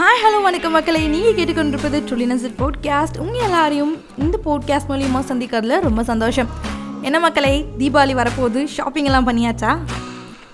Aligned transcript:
Hi 0.00 0.20
hello 0.24 0.42
வணக்கம் 0.42 0.72
மக்களை. 0.72 1.08
நீங்கள் 1.08 1.34
கேட்டுக்கொண்டிருப்பது 1.34 2.02
ட்ருலினசர் 2.08 2.54
போட்காஸ்ட் 2.58 3.18
உங்கள் 3.18 3.40
எல்லாரையும் 3.40 3.96
இந்த 4.18 4.38
போட்காஸ்ட் 4.44 4.88
மூலியமாக 4.88 5.24
சந்திக்கிறதுல 5.28 5.80
ரொம்ப 5.80 6.02
சந்தோஷம். 6.02 6.48
என்ன 7.02 7.20
மக்களை 7.20 7.66
தீபாவளி 7.78 8.14
வரப்போகுது. 8.20 8.64
ஷாப்பிங் 8.64 9.04
எல்லாம் 9.04 9.28
பண்ணியாச்சா? 9.28 9.78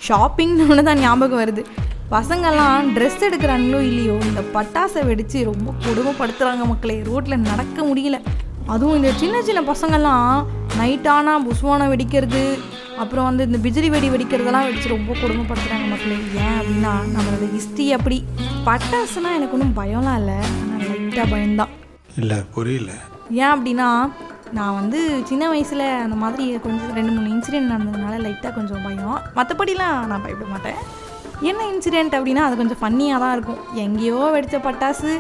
ஷாப்பிங்னு 0.09 0.69
ஒன்று 0.69 0.83
தான் 0.83 0.99
ஞாபகம் 0.99 1.41
வருது. 1.45 1.65
பசங்கள்லாம் 2.11 2.91
ட்ரெஸ் 2.97 3.21
எடுக்கிறாங்களோ 3.21 3.81
இல்லையோ 3.91 4.13
இந்த 4.13 4.43
பட்டாசை 4.55 5.05
வெடித்து 5.07 5.45
ரொம்ப 5.45 5.73
கொடுமைப்படுத்துகிறாங்க 5.87 6.67
மக்களை. 6.67 7.03
ரோட்டில் 7.03 7.39
நடக்க 7.39 7.83
முடியல. 7.83 8.21
அதுவும் 8.67 8.97
இந்த 8.97 9.13
சின்ன 9.13 9.43
சின்ன 9.43 9.61
பசங்கள்லாம் 9.73 10.45
நைட்டானா 10.79 11.49
புஸ்வானம் 11.49 11.93
வெடிக்கிறது 11.93 12.59
அப்புறம் 13.03 13.27
வந்து 13.29 13.43
இந்த 13.49 13.59
பிஜிலி 13.65 13.89
வெடி 13.95 14.09
வெடிக்கிறதெல்லாம் 14.13 14.67
வெடிச்சு 14.67 14.95
ரொம்ப 14.95 15.13
கொடுமைப்படுத்துகிறாங்க 15.23 15.87
மக்களே. 15.93 16.19
ஏன் 16.45 16.57
அப்படின்னா 16.61 16.93
நம்மளோட 17.15 17.47
ஹிஸ்ட்ரி 17.57 17.87
அப்படி 17.97 18.19
பட்டாசுனா 18.69 19.33
எனக்கு 19.39 19.57
ஒன்றும் 19.59 19.77
பயம்லாம் 19.81 20.19
இல்லை. 20.23 20.39
ஆனால் 20.73 20.89
லைட்டாக 20.91 21.27
பயம்தான். 21.35 21.75
இல்லை 22.21 22.39
புரியல. 22.57 22.93
ஏன் 23.43 23.53
அப்படின்னா 23.55 23.89
நான் 24.57 24.77
வந்து 24.81 24.99
சின்ன 25.31 25.45
வயசில் 25.53 25.87
அந்த 26.05 26.17
மாதிரி 26.23 26.45
கொஞ்சம் 26.67 26.93
ரெண்டு 26.99 27.13
மூணு 27.15 27.29
இன்சிடென்ட் 27.35 27.73
நடந்ததுனால 27.73 28.21
லைட்டாக 28.27 28.53
கொஞ்சம் 28.59 28.85
பயம். 28.87 29.19
மற்றபடிலாம் 29.39 29.99
நான் 30.11 30.25
பயப்பட 30.27 30.51
மாட்டேன். 30.55 30.79
என்ன 31.51 31.63
இன்சிடெண்ட் 31.73 32.17
அப்படின்னா 32.19 32.45
அது 32.49 32.61
கொஞ்சம் 32.61 32.81
ஃபன்னியாக 32.83 33.23
தான் 33.25 33.35
இருக்கும். 33.37 33.63
எங்கேயோ 33.85 34.21
வெடித்த 34.37 34.59
பட்டாசு 34.69 35.11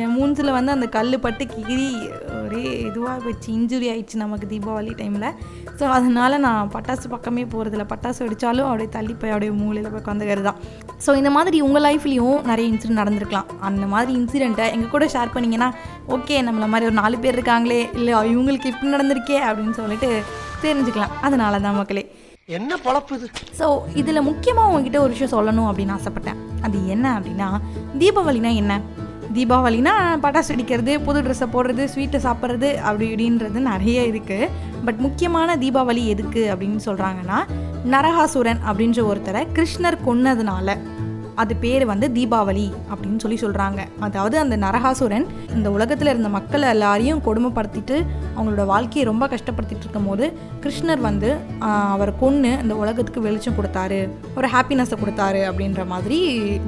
என் 0.00 0.14
மூஞ்சில் 0.16 0.56
வந்து 0.56 0.74
அந்த 0.74 0.86
கல் 0.96 1.16
பட்டு 1.24 1.44
கீறி 1.54 1.88
ஒரே 2.52 2.62
இதுவாக 2.88 3.18
போச்சு 3.24 3.48
இன்ஜுரி 3.58 3.86
ஆயிடுச்சு 3.92 4.16
நமக்கு 4.22 4.46
தீபாவளி 4.52 4.92
டைமில் 4.98 5.28
ஸோ 5.78 5.84
அதனால் 5.96 6.34
நான் 6.44 6.70
பட்டாசு 6.74 7.06
பக்கமே 7.12 7.42
போகிறதில்ல 7.52 7.84
பட்டாசு 7.92 8.20
வெடித்தாலும் 8.24 8.66
அப்படியே 8.70 8.88
தள்ளி 8.96 9.14
போய் 9.20 9.32
அப்படியே 9.34 9.52
மூலையில் 9.60 9.90
போய் 9.92 10.02
உட்காந்துக்கிறது 10.02 10.46
தான். 10.48 10.58
ஸோ 11.04 11.10
இந்த 11.20 11.30
மாதிரி 11.36 11.58
உங்கள் 11.66 11.84
லைஃப்லேயும் 11.86 12.38
நிறைய 12.50 12.66
இன்சிடென்ட் 12.72 13.00
நடந்திருக்கலாம். 13.02 13.50
அந்த 13.68 13.86
மாதிரி 13.92 14.12
இன்சிடெண்ட்டை 14.20 14.66
எங்கள் 14.74 14.92
கூட 14.94 15.06
ஷேர் 15.14 15.34
பண்ணிங்கன்னா 15.36 15.68
ஓகே 16.16 16.38
நம்மள 16.48 16.66
மாதிரி 16.72 16.88
ஒரு 16.90 16.96
நாலு 17.02 17.18
பேர் 17.24 17.38
இருக்காங்களே 17.38 17.80
இல்லை 17.98 18.12
இவங்களுக்கு 18.32 18.70
இப்படி 18.72 18.92
நடந்திருக்கே 18.96 19.38
அப்படின்னு 19.48 19.76
சொல்லிட்டு 19.80 20.10
தெரிஞ்சுக்கலாம். 20.64 21.14
அதனால 21.28 21.60
தான் 21.66 21.78
மக்களே. 21.80 22.04
என்ன 22.58 22.76
பொழப்பு 22.84 23.16
இது? 23.18 23.26
ஸோ 23.58 23.66
இதில் 24.00 24.26
முக்கியமாக 24.30 24.70
உங்ககிட்ட 24.70 24.98
ஒரு 25.04 25.14
விஷயம் 25.14 25.34
சொல்லணும் 25.36 25.68
அப்படின்னு 25.70 25.96
ஆசைப்பட்டேன். 25.98 26.40
அது 26.66 26.78
என்ன 26.94 27.06
அப்படின்னா 27.18 27.48
தீபாவளினா 28.00 28.50
என்ன? 28.62 28.72
தீபாவளினா 29.34 29.92
பட்டாசு 30.22 30.50
வெடிக்கிறது 30.52 30.92
புது 31.04 31.22
ட்ரெஸ்ஸை 31.22 31.46
போடுறது 31.52 31.84
ஸ்வீட்டை 31.94 32.18
சாப்பிட்றது 32.26 32.68
அப்படி 32.76 33.06
இப்படின்றது 33.08 33.60
நிறைய 33.70 34.00
இருக்குது 34.02 34.48
பட் 34.84 34.98
முக்கியமான 34.98 35.56
தீபாவளி 35.56 36.04
எதுக்கு 36.06 36.42
அப்படின்னு 36.52 36.80
சொல்கிறாங்கன்னா 36.86 37.38
நரகாசுரன் 37.90 38.60
அப்படின்ற 38.68 39.00
ஒருத்தரை 39.10 39.42
கிருஷ்ணர் 39.56 39.98
கொன்னதுனால. 40.06 40.76
அது 41.34 41.52
பேர் 41.56 41.84
வந்து 41.84 42.06
தீபாவளி 42.16 42.66
அப்படின்னு 42.90 43.22
சொல்லி 43.24 43.38
சொல்கிறாங்க 43.42 43.80
அதாவது 44.06 44.36
அந்த 44.38 44.56
நரகாசுரன் 44.56 45.26
இந்த 45.56 45.68
உலகத்தில் 45.70 46.10
இருந்த 46.12 46.28
மக்கள் 46.28 46.68
எல்லாரையும் 46.72 47.22
கொடுமைப்படுத்திட்டு 47.26 47.96
அவங்களோட 48.36 48.64
வாழ்க்கையை 48.72 49.04
ரொம்ப 49.10 49.26
கஷ்டப்படுத்திட்டு 49.34 49.84
இருக்கும்போது 49.86 50.26
கிருஷ்ணர் 50.64 51.02
வந்து 51.08 51.30
அவர் 51.94 52.12
கொன்று 52.16 52.52
இந்த 52.62 52.74
உலகத்துக்கு 52.82 53.26
வெளிச்சம் 53.26 53.58
கொடுத்தாரு. 53.58 54.00
ஒரு 54.38 54.48
ஹாப்பினஸை 54.54 54.96
கொடுத்தாரு 55.02 55.42
அப்படின்ற 55.50 55.84
மாதிரி 55.92 56.18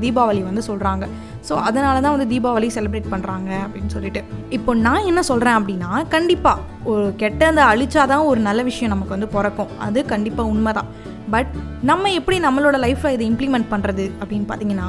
தீபாவளி 0.02 0.42
வந்து 0.48 0.64
சொல்கிறாங்க 0.70 1.06
ஸோ 1.48 1.54
அதனால 1.68 1.96
தான் 2.00 2.14
வந்து 2.16 2.30
தீபாவளி 2.34 2.68
செலிப்ரேட் 2.76 3.12
பண்ணுறாங்க 3.14 3.50
அப்படின்னு 3.64 3.94
சொல்லிட்டு. 3.96 4.20
இப்போ 4.56 4.74
நான் 4.74 5.08
என்ன 5.10 5.22
சொல்கிறேன் 5.30 5.56
அப்படின்னா 5.58 5.90
கண்டிப்பாக 6.14 6.72
ஒரு 6.92 7.04
கெட்டதை 7.22 7.62
அழிச்சாதான் 7.72 8.28
ஒரு 8.30 8.40
நல்ல 8.40 8.62
விஷயம் 8.62 8.92
நமக்கு 8.94 9.16
வந்து 9.16 9.28
பிறக்கும். 9.36 9.72
அது 9.86 9.98
கண்டிப்பாக 10.12 10.52
உண்மைதான். 10.54 10.88
பட் 11.32 11.50
நம்ம 11.82 12.10
எப்படி 12.18 12.36
நம்மளோட 12.40 12.76
லைஃப்பில் 12.84 13.14
இதை 13.16 13.24
இம்ப்ளிமெண்ட் 13.30 13.68
பண்ணுறது 13.70 14.04
அப்படின்னு 14.20 14.46
பார்த்தீங்கன்னா 14.48 14.88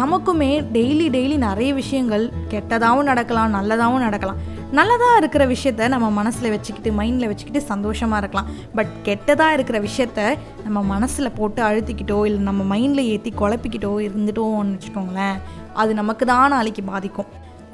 நமக்குமே 0.00 0.50
டெய்லி 0.76 1.06
டெய்லி 1.16 1.36
நிறைய 1.38 1.70
விஷயங்கள் 1.74 2.24
கெட்டதாகவும் 2.52 3.08
நடக்கலாம் 3.10 3.54
நல்லதாகவும் 3.56 4.04
நடக்கலாம். 4.06 4.40
நல்லதாக 4.72 5.18
இருக்கிற 5.20 5.46
விஷயத்த 5.46 5.88
நம்ம 5.88 6.10
மனசில் 6.10 6.52
வச்சுக்கிட்டு 6.54 6.90
மைண்டில் 6.98 7.30
வச்சுக்கிட்டு 7.30 7.60
சந்தோஷமாக 7.72 8.20
இருக்கலாம். 8.22 8.48
பட் 8.74 8.90
கெட்டதாக 9.08 9.56
இருக்கிற 9.56 9.78
விஷயத்த 9.80 10.36
நம்ம 10.64 10.82
மனசில் 10.82 11.36
போட்டு 11.38 11.62
அழுத்திக்கிட்டோ 11.68 12.18
இல்லை 12.28 12.42
நம்ம 12.42 12.76
மைண்டில் 12.76 13.10
ஏற்றி 13.12 13.32
குழப்பிக்கிட்டோ 13.40 13.92
இருந்துட்டோம்னு 14.08 14.76
வச்சுக்கோங்களேன் 14.76 15.38
அது 15.74 15.94
நமக்கு 15.94 16.26
தான் 16.26 16.54
நாளைக்கு 16.56 16.82
பாதிக்கும். 16.82 17.30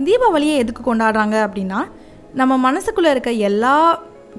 தீபாவளியை 0.07 0.57
எதுக்கு 0.63 0.95
கொண்டாடுறாங்க 0.95 1.37
அப்படின்னா 1.49 1.81
நம்ம 2.41 2.73
மனசுக்குள்ளே 2.73 3.11
இருக்க 3.11 3.31
எல்லா 3.49 3.75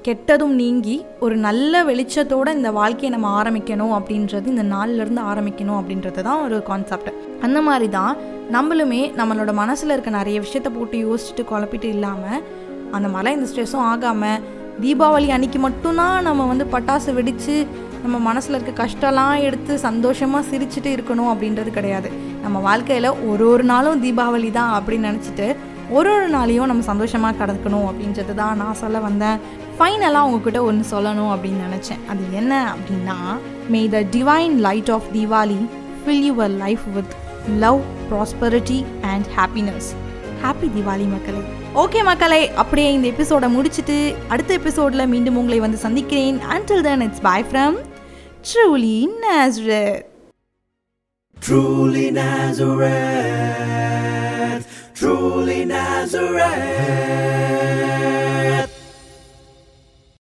கெட்டதும் 0.02 0.54
நீங்கி 0.54 1.04
ஒரு 1.20 1.36
நல்ல 1.36 1.84
வெளிச்சத்தோட 1.84 2.54
இந்த 2.54 2.72
வாழ்க்கையை 2.72 3.18
நம்ம 3.18 3.42
ஆரம்பிக்கணும் 3.42 3.94
அப்படின்றது 3.94 4.46
இந்த 4.46 4.62
நாள்ல 4.62 4.94
இருந்து 4.94 5.22
ஆரம்பிக்கணும் 5.22 5.78
அப்படின்றது 5.80 6.22
தான் 6.22 6.42
ஒரு 6.42 6.62
கான்செப்ட் 6.62 7.12
அந்த 7.40 7.60
மாதிரி 7.60 7.88
தான் 7.88 8.16
நம்மளுமே 8.52 9.12
நம்மளோட 9.16 9.52
மனசில் 9.52 9.90
இருக்க 9.90 10.10
நிறைய 10.10 10.40
விஷயத்த 10.40 10.68
போட்டு 10.78 10.98
யோசிச்சுட்டு 10.98 11.44
குழப்பிட்டு 11.50 11.84
இல்லாமல் 11.84 12.42
அந்த 12.90 13.08
மாதிரிலாம் 13.08 13.38
இந்த 13.38 13.48
ஸ்ட்ரெஸ்ஸும் 13.54 13.84
ஆகாமல் 13.84 14.40
தீபாவளி 14.80 15.28
அன்னைக்கு 15.28 15.58
மட்டும்தான் 15.58 16.22
நம்ம 16.22 16.46
வந்து 16.46 16.64
பட்டாசு 16.72 17.14
வெடித்து 17.14 17.66
நம்ம 18.02 18.18
மனசில் 18.18 18.60
இருக்க 18.60 18.86
கஷ்டம்லாம் 18.86 19.40
எடுத்து 19.40 19.78
சந்தோஷமாக 19.78 20.56
சிரிச்சுட்டு 20.56 20.84
இருக்கணும் 20.84 21.30
அப்படின்றது 21.32 21.70
கிடையாது. 21.70 22.10
நம்ம 22.42 22.58
வாழ்க்கையில் 22.58 23.10
ஒரு 23.28 23.48
ஒரு 23.48 23.64
நாளும் 23.64 24.02
தீபாவளி 24.02 24.50
தான் 24.50 24.82
அப்படின்னு 24.82 25.10
நினச்சிட்டு 25.10 25.56
ஒரு 25.90 26.10
ஒரு 26.16 26.28
நாளையும் 26.30 26.66
நம்ம 26.66 26.82
சந்தோஷமாக 26.82 27.46
கடக்கணும் 27.46 27.86
அப்படின்றது 27.90 28.34
தான் 28.34 28.56
நான் 28.56 28.74
சொல்ல 28.74 28.98
வந்தேன். 28.98 29.38
ஃபைனலாக 29.78 30.20
உங்ககிட்ட 30.20 30.62
ஒன்று 30.62 31.00
சொல்லணும் 31.00 31.32
அப்படின்னு 31.34 31.62
நினச்சேன். 31.66 32.00
அது 32.08 32.22
என்ன 32.32 32.74
அப்படின்னா 32.74 33.16
may 33.68 33.88
the 33.88 34.00
divine 34.00 34.56
light 34.66 34.90
of 34.90 35.08
Deepavali 35.14 35.68
fill 36.06 36.24
your 36.30 36.56
life 36.56 36.80
with 36.94 37.12
love 37.58 37.80
prosperity 38.10 38.84
and 39.02 39.26
happiness 39.36 39.88
happy 40.44 40.70
Deepavali 40.76 41.06
மக்களே. 41.14 41.42
ஓகே 41.74 42.04
மக்களே 42.04 42.52
அப்படியே 42.62 42.92
இந்த 42.92 43.08
எபிசோடை 43.08 43.48
முடிச்சுட்டு 43.56 44.14
அடுத்த 44.28 44.54
எபிசோடில் 44.54 45.06
மீண்டும் 45.06 45.36
உங்களை 45.36 45.60
வந்து 45.60 45.76
சந்திக்கிறேன். 45.76 46.40
Until 46.56 46.80
then 46.80 47.00
it's 47.00 47.20
bye 47.20 47.42
from 47.42 47.76
truly 48.48 49.06
Nazareth. 49.28 50.02
Truly 51.46 52.10
Nazareth, 52.10 52.92
Nazareth. 56.04 57.33